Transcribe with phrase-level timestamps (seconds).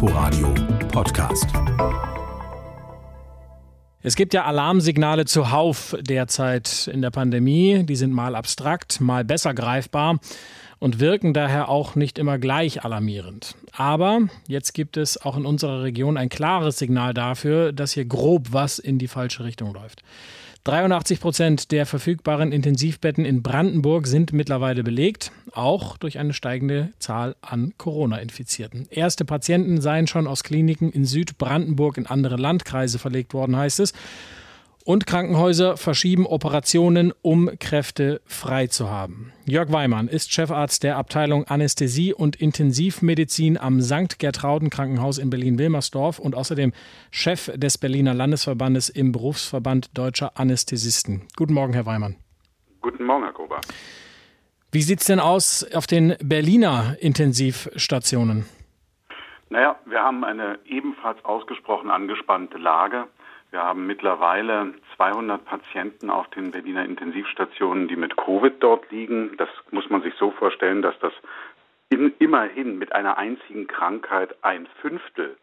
[0.00, 0.54] Inforadio
[0.92, 1.48] Podcast.
[4.00, 7.82] Es gibt ja Alarmsignale zuhauf derzeit in der Pandemie.
[7.82, 10.20] Die sind mal abstrakt, mal besser greifbar
[10.78, 13.56] und wirken daher auch nicht immer gleich alarmierend.
[13.72, 18.52] Aber jetzt gibt es auch in unserer Region ein klares Signal dafür, dass hier grob
[18.52, 20.04] was in die falsche Richtung läuft.
[20.68, 27.36] 83 Prozent der verfügbaren Intensivbetten in Brandenburg sind mittlerweile belegt, auch durch eine steigende Zahl
[27.40, 28.86] an Corona-Infizierten.
[28.90, 33.94] Erste Patienten seien schon aus Kliniken in Südbrandenburg in andere Landkreise verlegt worden, heißt es.
[34.88, 39.34] Und Krankenhäuser verschieben Operationen, um Kräfte frei zu haben.
[39.44, 44.18] Jörg Weimann ist Chefarzt der Abteilung Anästhesie und Intensivmedizin am St.
[44.18, 46.72] Gertrauden Krankenhaus in Berlin-Wilmersdorf und außerdem
[47.10, 51.28] Chef des Berliner Landesverbandes im Berufsverband Deutscher Anästhesisten.
[51.36, 52.16] Guten Morgen, Herr Weimann.
[52.80, 53.60] Guten Morgen, Herr Gruber.
[54.72, 58.46] Wie sieht es denn aus auf den Berliner Intensivstationen?
[59.50, 63.06] Naja, wir haben eine ebenfalls ausgesprochen angespannte Lage.
[63.50, 69.36] Wir haben mittlerweile 200 Patienten auf den Berliner Intensivstationen, die mit Covid dort liegen.
[69.38, 71.12] Das muss man sich so vorstellen, dass das
[71.88, 75.36] in, immerhin mit einer einzigen Krankheit ein Fünftel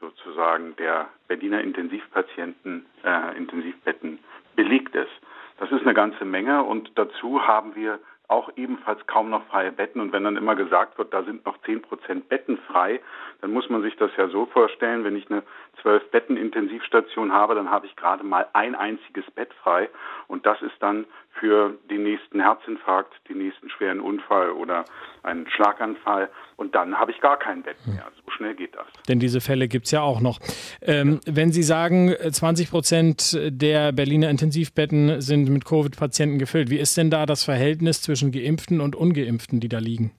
[0.00, 4.18] sozusagen der Berliner Intensivpatienten, äh, Intensivbetten
[4.56, 5.12] belegt ist.
[5.58, 7.98] Das ist eine ganze Menge und dazu haben wir
[8.30, 10.00] auch ebenfalls kaum noch freie Betten.
[10.00, 13.00] Und wenn dann immer gesagt wird, da sind noch 10 Prozent Betten frei,
[13.40, 15.42] dann muss man sich das ja so vorstellen, wenn ich eine
[15.82, 19.88] 12 Betten Intensivstation habe, dann habe ich gerade mal ein einziges Bett frei.
[20.28, 24.84] Und das ist dann für den nächsten Herzinfarkt, den nächsten schweren Unfall oder
[25.22, 26.30] einen Schlaganfall.
[26.56, 28.06] Und dann habe ich gar kein Bett mehr.
[28.24, 28.86] So schnell geht das.
[29.08, 30.38] Denn diese Fälle gibt es ja auch noch.
[30.82, 36.96] Ähm, wenn Sie sagen, 20 Prozent der Berliner Intensivbetten sind mit Covid-Patienten gefüllt, wie ist
[36.96, 40.12] denn da das Verhältnis zwischen Geimpften und Ungeimpften, die da liegen?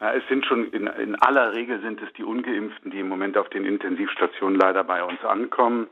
[0.00, 3.36] Na, es sind schon in, in aller Regel sind es die Ungeimpften, die im Moment
[3.36, 5.88] auf den Intensivstationen leider bei uns ankommen.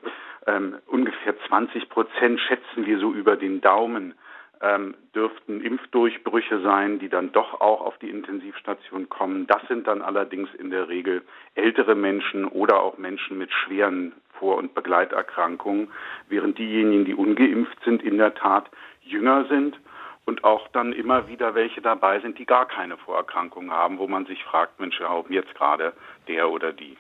[0.47, 4.15] Ähm, ungefähr 20 Prozent schätzen wir so über den Daumen
[4.61, 9.47] ähm, dürften Impfdurchbrüche sein, die dann doch auch auf die Intensivstation kommen.
[9.47, 11.23] Das sind dann allerdings in der Regel
[11.55, 15.89] ältere Menschen oder auch Menschen mit schweren Vor- und Begleiterkrankungen,
[16.29, 18.71] während diejenigen, die ungeimpft sind, in der Tat
[19.03, 19.79] jünger sind
[20.25, 24.27] und auch dann immer wieder welche dabei sind, die gar keine Vorerkrankungen haben, wo man
[24.27, 25.93] sich fragt, Mensch, warum jetzt gerade
[26.29, 26.97] der oder die?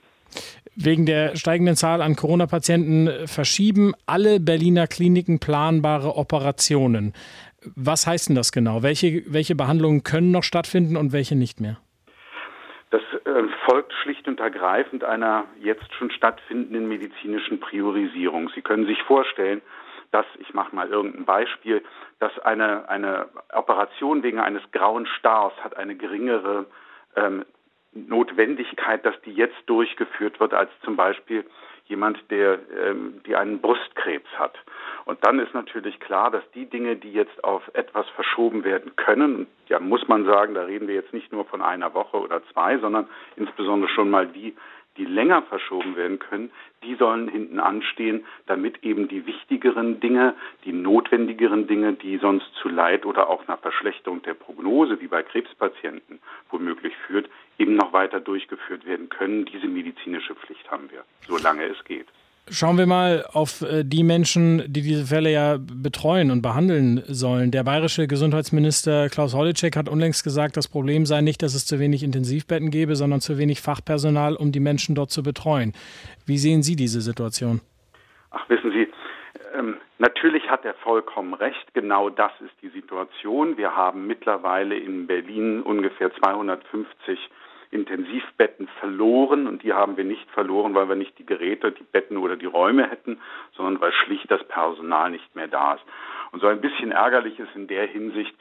[0.74, 7.14] Wegen der steigenden Zahl an Corona-Patienten verschieben alle Berliner Kliniken planbare Operationen.
[7.62, 8.82] Was heißt denn das genau?
[8.82, 11.78] Welche, welche Behandlungen können noch stattfinden und welche nicht mehr?
[12.90, 18.50] Das äh, folgt schlicht und ergreifend einer jetzt schon stattfindenden medizinischen Priorisierung.
[18.54, 19.60] Sie können sich vorstellen,
[20.10, 21.82] dass, ich mache mal irgendein Beispiel,
[22.18, 26.66] dass eine, eine Operation wegen eines grauen Stars hat eine geringere
[27.16, 27.44] ähm,
[27.92, 31.44] Notwendigkeit, dass die jetzt durchgeführt wird, als zum Beispiel
[31.88, 34.58] jemand, der ähm, die einen Brustkrebs hat.
[35.04, 39.46] Und dann ist natürlich klar, dass die Dinge, die jetzt auf etwas verschoben werden können,
[39.68, 42.78] ja muss man sagen, da reden wir jetzt nicht nur von einer Woche oder zwei,
[42.78, 44.54] sondern insbesondere schon mal die,
[44.98, 46.50] die länger verschoben werden können,
[46.82, 52.68] die sollen hinten anstehen, damit eben die wichtigeren Dinge, die notwendigeren Dinge, die sonst zu
[52.68, 56.20] Leid oder auch einer Verschlechterung der Prognose, wie bei Krebspatienten
[56.50, 59.44] womöglich führt, eben noch weiter durchgeführt werden können.
[59.46, 62.06] Diese medizinische Pflicht haben wir, solange es geht.
[62.50, 67.50] Schauen wir mal auf äh, die Menschen, die diese Fälle ja betreuen und behandeln sollen.
[67.50, 71.78] Der bayerische Gesundheitsminister Klaus Holleczek hat unlängst gesagt, das Problem sei nicht, dass es zu
[71.78, 75.72] wenig Intensivbetten gäbe, sondern zu wenig Fachpersonal, um die Menschen dort zu betreuen.
[76.26, 77.60] Wie sehen Sie diese Situation?
[78.30, 78.88] Ach, wissen Sie,
[79.54, 81.74] ähm, natürlich hat er vollkommen recht.
[81.74, 83.56] Genau das ist die Situation.
[83.56, 87.18] Wir haben mittlerweile in Berlin ungefähr 250
[87.70, 92.16] Intensivbetten verloren und die haben wir nicht verloren, weil wir nicht die Geräte, die Betten
[92.16, 93.20] oder die Räume hätten,
[93.52, 95.84] sondern weil schlicht das Personal nicht mehr da ist.
[96.32, 98.34] Und so ein bisschen ärgerlich ist in der Hinsicht,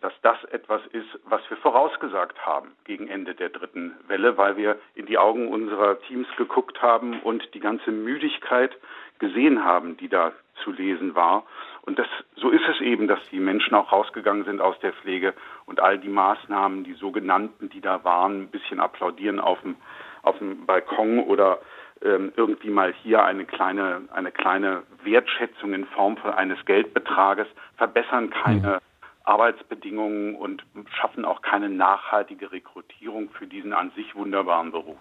[0.00, 4.78] dass das etwas ist, was wir vorausgesagt haben gegen Ende der dritten Welle, weil wir
[4.94, 8.76] in die Augen unserer Teams geguckt haben und die ganze Müdigkeit
[9.18, 10.32] gesehen haben, die da
[10.62, 11.44] zu lesen war.
[11.82, 15.34] Und das, so ist es eben, dass die Menschen auch rausgegangen sind aus der Pflege
[15.66, 19.76] und all die Maßnahmen, die sogenannten, die da waren, ein bisschen applaudieren auf dem,
[20.22, 21.60] auf dem Balkon oder
[22.02, 27.46] ähm, irgendwie mal hier eine kleine, eine kleine Wertschätzung in Form von eines Geldbetrages
[27.76, 28.93] verbessern keine mhm.
[29.24, 30.62] Arbeitsbedingungen und
[31.00, 34.98] schaffen auch keine nachhaltige Rekrutierung für diesen an sich wunderbaren Beruf.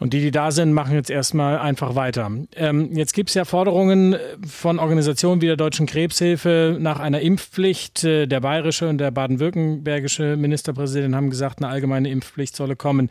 [0.00, 2.30] Und die, die da sind, machen jetzt erstmal einfach weiter.
[2.56, 8.02] Ähm, jetzt gibt es ja Forderungen von Organisationen wie der Deutschen Krebshilfe nach einer Impfpflicht.
[8.02, 13.08] Äh, der bayerische und der baden-württembergische Ministerpräsident haben gesagt, eine allgemeine Impfpflicht solle kommen.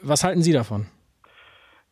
[0.00, 0.86] Was halten Sie davon?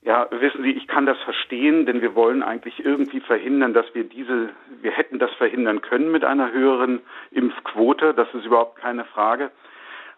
[0.02, 4.04] Ja, wissen Sie, ich kann das verstehen, denn wir wollen eigentlich irgendwie verhindern, dass wir
[4.04, 4.48] diese,
[4.80, 9.50] wir hätten das verhindern können mit einer höheren Impfquote, das ist überhaupt keine Frage.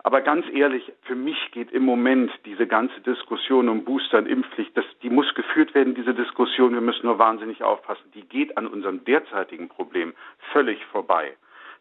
[0.04, 4.76] Aber ganz ehrlich, für mich geht im Moment diese ganze Diskussion um Booster und Impfpflicht,
[4.76, 8.66] das, die muss geführt werden, diese Diskussion, wir müssen nur wahnsinnig aufpassen, die geht an
[8.68, 10.14] unserem derzeitigen Problem
[10.52, 11.36] völlig vorbei.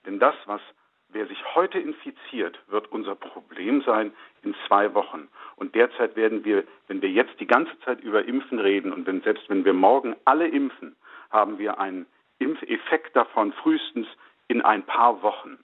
[0.06, 0.62] Denn das, was
[1.09, 4.13] wer sich heute infiziert, wird unser Problem sein
[4.44, 5.27] in zwei Wochen.
[5.62, 9.22] Und derzeit werden wir, wenn wir jetzt die ganze Zeit über Impfen reden und wenn,
[9.22, 10.96] selbst wenn wir morgen alle impfen,
[11.30, 12.08] haben wir einen
[12.40, 14.08] Impfeffekt davon frühestens
[14.48, 15.60] in ein paar Wochen.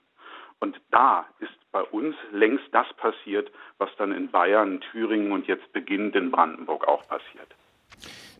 [0.60, 5.72] Und da ist bei uns längst das passiert, was dann in Bayern, Thüringen und jetzt
[5.72, 7.52] beginnend in Brandenburg auch passiert.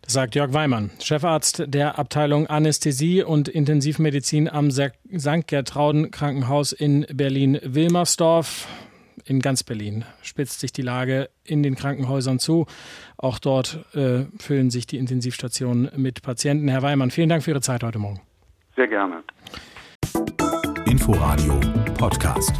[0.01, 5.45] Das sagt Jörg Weimann, Chefarzt der Abteilung Anästhesie und Intensivmedizin am St.
[5.45, 8.88] Gertrauden Krankenhaus in Berlin-Wilmersdorf.
[9.29, 12.65] In ganz Berlin spitzt sich die Lage in den Krankenhäusern zu.
[13.15, 16.67] Auch dort äh, füllen sich die Intensivstationen mit Patienten.
[16.67, 18.21] Herr Weimann, vielen Dank für Ihre Zeit heute Morgen.
[18.75, 19.23] Sehr gerne.
[20.87, 21.59] Inforadio
[21.95, 22.53] Podcast.